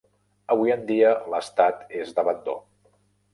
Avui 0.53 0.73
en 0.75 0.87
dia 0.91 1.11
l'estat 1.33 1.85
és 2.01 2.15
d'abandó. 2.17 2.57